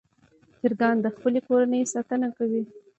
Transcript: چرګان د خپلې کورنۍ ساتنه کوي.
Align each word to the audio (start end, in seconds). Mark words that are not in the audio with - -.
چرګان 0.59 0.95
د 1.01 1.07
خپلې 1.15 1.39
کورنۍ 1.47 1.81
ساتنه 1.93 2.27
کوي. 2.37 2.63